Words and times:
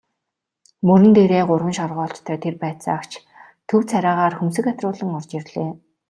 Мөрөн 0.87 1.11
дээрээ 1.15 1.43
гурван 1.47 1.73
шоргоолжтой 1.79 2.37
тэр 2.43 2.55
байцаагч 2.63 3.11
төв 3.67 3.81
царайгаар 3.89 4.33
хөмсөг 4.39 4.65
атируулан 4.67 5.11
орж 5.19 5.29
ирлээ. 5.39 5.69